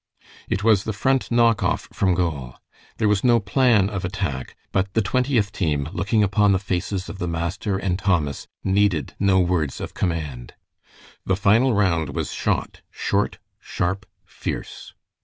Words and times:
It 0.49 0.63
was 0.63 0.83
the 0.85 0.93
Front 0.97 1.29
knock 1.29 1.61
off 1.61 1.87
from 1.93 2.15
goal. 2.15 2.55
There 2.97 3.07
was 3.07 3.23
no 3.23 3.39
plan 3.39 3.87
of 3.87 4.03
attack, 4.03 4.55
but 4.71 4.91
the 4.95 5.01
Twentieth 5.03 5.51
team, 5.51 5.89
looking 5.93 6.23
upon 6.23 6.53
the 6.53 6.57
faces 6.57 7.07
of 7.07 7.19
the 7.19 7.27
master 7.27 7.77
and 7.77 7.99
Thomas, 7.99 8.47
needed 8.63 9.13
no 9.19 9.39
words 9.39 9.79
of 9.79 9.93
command. 9.93 10.55
The 11.23 11.35
final 11.35 11.75
round 11.75 12.15
was 12.15 12.31
shot, 12.33 12.81
short, 12.89 13.37
sharp, 13.59 14.07
fierce. 14.25 14.95